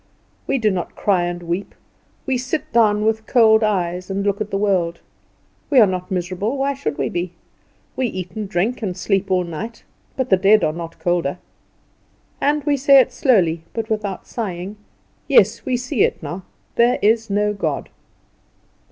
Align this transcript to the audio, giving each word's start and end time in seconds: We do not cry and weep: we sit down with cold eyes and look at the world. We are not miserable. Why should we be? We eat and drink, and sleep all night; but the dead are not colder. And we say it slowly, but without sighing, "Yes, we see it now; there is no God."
We 0.47 0.57
do 0.57 0.71
not 0.71 0.95
cry 0.95 1.25
and 1.25 1.43
weep: 1.43 1.75
we 2.25 2.35
sit 2.35 2.73
down 2.73 3.05
with 3.05 3.27
cold 3.27 3.61
eyes 3.63 4.09
and 4.09 4.25
look 4.25 4.41
at 4.41 4.49
the 4.49 4.57
world. 4.57 4.99
We 5.69 5.79
are 5.79 5.85
not 5.85 6.09
miserable. 6.09 6.57
Why 6.57 6.73
should 6.73 6.97
we 6.97 7.07
be? 7.07 7.33
We 7.95 8.07
eat 8.07 8.31
and 8.31 8.49
drink, 8.49 8.81
and 8.81 8.97
sleep 8.97 9.29
all 9.29 9.43
night; 9.43 9.83
but 10.17 10.31
the 10.31 10.37
dead 10.37 10.63
are 10.63 10.73
not 10.73 10.97
colder. 10.97 11.37
And 12.41 12.63
we 12.63 12.77
say 12.77 12.99
it 12.99 13.13
slowly, 13.13 13.61
but 13.73 13.91
without 13.91 14.25
sighing, 14.25 14.75
"Yes, 15.27 15.65
we 15.67 15.77
see 15.77 16.01
it 16.03 16.23
now; 16.23 16.45
there 16.77 16.97
is 17.03 17.29
no 17.29 17.53
God." 17.53 17.89